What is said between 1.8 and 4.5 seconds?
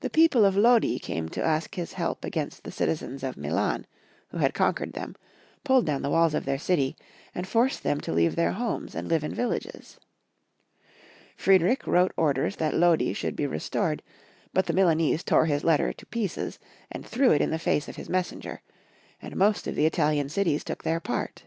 help against the citizens of Milan, who